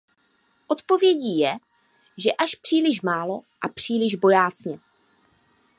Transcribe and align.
Odpovědí 0.67 1.37
je, 1.39 1.55
že 2.17 2.31
až 2.31 2.55
příliš 2.55 3.01
málo 3.01 3.41
a 3.61 3.67
příliš 3.69 4.15
bojácně. 4.15 4.79